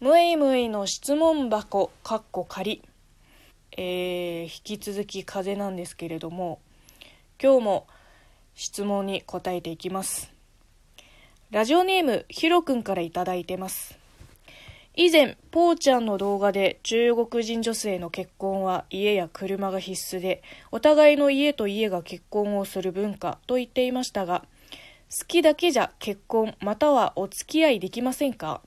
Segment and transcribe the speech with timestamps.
[0.00, 2.80] むいむいの質問箱、かっこ仮。
[3.76, 6.58] えー、引き続き風なんですけれども、
[7.38, 7.86] 今日も
[8.54, 10.32] 質問に答えていきます。
[11.50, 13.98] ラジオネーム、ひろくんからいいてます。
[14.96, 20.42] 以前、ぽーちゃんの動画で中国人女性の結婚は家や車が必須で、
[20.72, 24.46] お互いの家と家が結婚をする文化と言っていましたが、
[25.10, 28.62] 好きだけじゃ結婚またはお付き合いできませんか？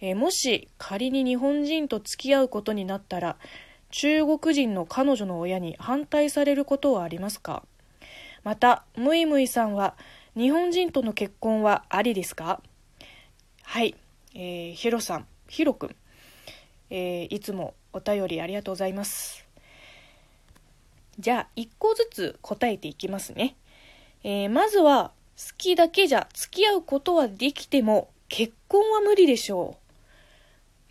[0.00, 3.36] えー、もし仮に日本人と付き合うことになったら
[3.90, 7.62] 中国人の彼女の親に反対されることはありますか？
[8.44, 9.94] またむいむいさんは
[10.36, 12.60] 日本人との結婚はありですか？
[13.62, 13.94] はい、
[14.34, 15.96] えー、ヒロさんヒロくん、
[16.90, 19.46] えー、いつもお便りありがとうございます。
[21.18, 23.56] じゃあ一個ずつ答えていきますね、
[24.22, 29.87] えー、まずは好きだけじゃ付き合うことはできても結婚は無理でしょう。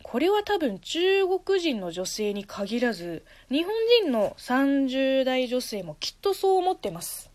[0.09, 3.73] これは多分中国人の女性に限らず日本
[4.03, 7.29] 人の30代女性もきっとそう思ってます。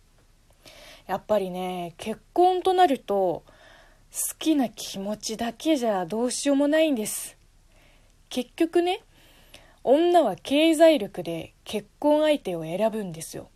[1.06, 3.44] やっぱりね結婚となると好
[4.38, 7.36] きな気持ちだけじゃどうしようもないんです。
[8.30, 9.02] 結局ね
[9.84, 13.50] 女は経済力で結婚相手を選ぶんですよ。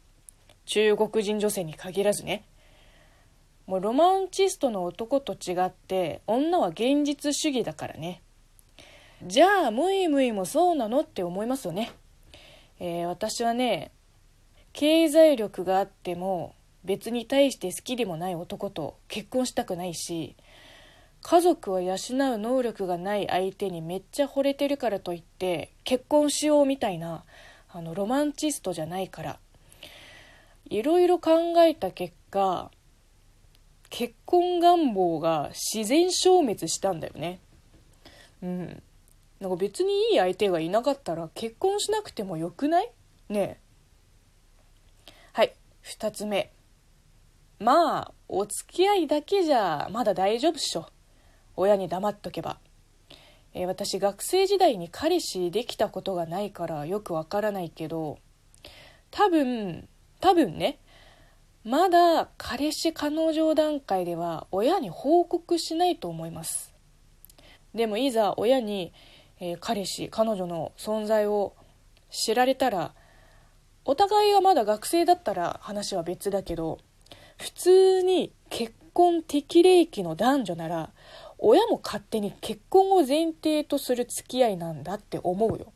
[0.67, 2.45] 中国人女性に限らずね。
[3.67, 8.21] もうロマンチストの男と違って女は現実主義だからね。
[9.25, 11.93] じゃあムイムイもそうなのって思いますよね、
[12.79, 13.91] えー、私はね
[14.73, 20.37] 経済力があっても別に対して好きでもない男と結婚したくないし
[21.23, 21.97] 家族を養う
[22.39, 27.25] 能力がない相手にめっちゃ惚れてるからといって結婚しようみたいな
[27.73, 29.39] あのロマンチストじゃないから
[30.69, 32.71] いろいろ考えた結果
[33.89, 37.39] 結婚願望が自然消滅したんだよね。
[38.43, 38.83] うん。
[39.41, 42.91] なんか別にいい相手がいなかったら結婚しなくてもよくない？
[43.29, 43.61] ねえ。
[45.33, 46.53] はい、2つ目。
[47.59, 50.87] まあ、お付き合いだけじゃまだ大丈夫っしょ。
[51.57, 52.59] 親に黙っとけば。
[53.55, 58.19] えー、私学生時代に彼氏できたことがないからよくわからないけど、
[59.11, 59.89] 多分、
[60.21, 60.79] 多分ね、
[61.65, 66.75] まだ彼氏彼女段階では親に報告しないと思います。
[67.75, 68.93] でもいざ親に
[69.41, 71.55] えー、彼氏彼女の存在を
[72.11, 72.95] 知られたら
[73.85, 76.79] お互いがまだ学生だったら話は別だけど
[77.39, 80.91] 普通に結婚適齢期の男女なら
[81.39, 85.73] 親も勝手に結婚を前提とする付き合いなんだって思うよ。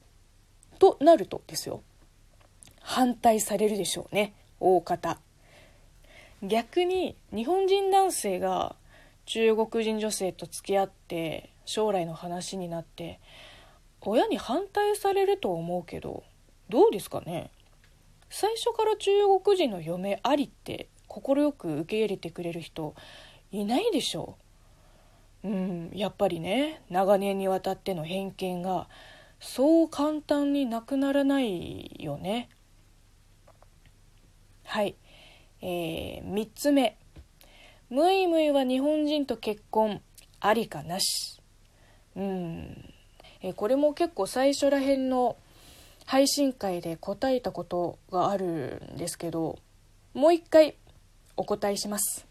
[0.78, 1.82] となるとですよ
[2.81, 5.21] 反対されるでしょうね大方。
[6.42, 8.75] 逆に日本人男性が
[9.27, 13.21] 中国人女性と付き合って将来の話になって
[14.00, 16.25] 親に反対されると思うけど
[16.69, 17.50] どうですかね？
[18.28, 19.10] 最初から中
[19.43, 22.94] 国人の嫁ありって快く受け入れてくれる人
[23.50, 24.37] いないでしょ
[25.43, 25.48] う。
[25.48, 28.88] うんやっぱりね長年にわたっての偏見が
[29.41, 32.50] そう簡単になくならないよね。
[34.65, 34.94] はい。
[35.62, 36.97] えー、3つ目。
[37.88, 40.00] ムイムイは日本人と結婚
[40.38, 41.39] ありかなし。
[42.16, 42.94] うん。
[43.43, 45.37] えこれも結構最初らへんの
[46.06, 49.59] 配信会で答えたことがあるんですけど
[50.12, 50.75] もう一回
[51.37, 52.26] お答えします。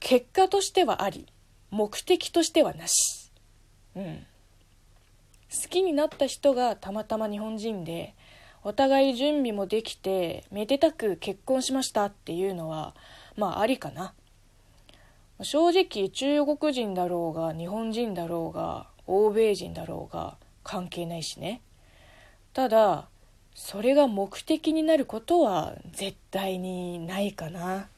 [0.00, 1.26] 結果としてはあり
[1.70, 3.30] 目的としてはなし。
[3.94, 4.26] うん。
[5.50, 8.14] 好きになった人がたまたま日本人で
[8.62, 12.94] お互い準備もできてめでたく結婚しましたっていうのは
[13.36, 14.14] まあありかな。
[15.42, 21.60] 正直中国人だろうが日本人だろうが欧米人だろうが関係ないしね。
[22.52, 23.08] ただ
[23.54, 27.89] それが目的になることは絶対にないかな。